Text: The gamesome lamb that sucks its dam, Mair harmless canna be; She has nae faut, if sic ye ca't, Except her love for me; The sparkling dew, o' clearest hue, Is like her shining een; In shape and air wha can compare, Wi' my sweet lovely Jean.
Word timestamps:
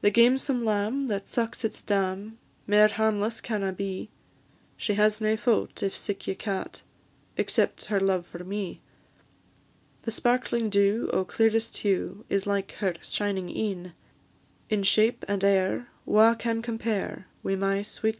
The 0.00 0.12
gamesome 0.12 0.64
lamb 0.64 1.08
that 1.08 1.26
sucks 1.26 1.64
its 1.64 1.82
dam, 1.82 2.38
Mair 2.68 2.86
harmless 2.86 3.40
canna 3.40 3.72
be; 3.72 4.10
She 4.76 4.94
has 4.94 5.20
nae 5.20 5.34
faut, 5.34 5.82
if 5.82 5.92
sic 5.96 6.28
ye 6.28 6.36
ca't, 6.36 6.82
Except 7.36 7.86
her 7.86 7.98
love 7.98 8.28
for 8.28 8.44
me; 8.44 8.80
The 10.02 10.12
sparkling 10.12 10.70
dew, 10.70 11.10
o' 11.12 11.24
clearest 11.24 11.78
hue, 11.78 12.24
Is 12.28 12.46
like 12.46 12.74
her 12.74 12.94
shining 13.02 13.48
een; 13.50 13.92
In 14.70 14.84
shape 14.84 15.24
and 15.26 15.42
air 15.42 15.88
wha 16.04 16.34
can 16.34 16.62
compare, 16.62 17.26
Wi' 17.42 17.56
my 17.56 17.82
sweet 17.82 18.10
lovely 18.10 18.12
Jean. 18.12 18.14